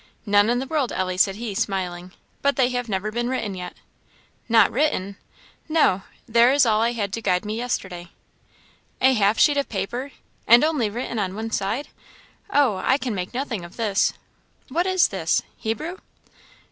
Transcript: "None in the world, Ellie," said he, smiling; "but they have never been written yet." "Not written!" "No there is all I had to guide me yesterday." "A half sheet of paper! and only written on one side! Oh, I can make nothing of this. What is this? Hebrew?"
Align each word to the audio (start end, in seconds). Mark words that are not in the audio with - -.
"None 0.25 0.49
in 0.49 0.57
the 0.57 0.65
world, 0.65 0.91
Ellie," 0.91 1.15
said 1.15 1.35
he, 1.35 1.53
smiling; 1.53 2.11
"but 2.41 2.55
they 2.55 2.69
have 2.69 2.89
never 2.89 3.11
been 3.11 3.29
written 3.29 3.53
yet." 3.53 3.75
"Not 4.49 4.71
written!" 4.71 5.15
"No 5.69 6.01
there 6.27 6.51
is 6.51 6.65
all 6.65 6.81
I 6.81 6.93
had 6.93 7.13
to 7.13 7.21
guide 7.21 7.45
me 7.45 7.55
yesterday." 7.55 8.09
"A 8.99 9.13
half 9.13 9.37
sheet 9.37 9.57
of 9.57 9.69
paper! 9.69 10.09
and 10.47 10.63
only 10.63 10.89
written 10.89 11.19
on 11.19 11.35
one 11.35 11.51
side! 11.51 11.89
Oh, 12.49 12.77
I 12.77 12.97
can 12.97 13.13
make 13.13 13.35
nothing 13.35 13.63
of 13.63 13.77
this. 13.77 14.13
What 14.69 14.87
is 14.87 15.09
this? 15.09 15.43
Hebrew?" 15.55 15.97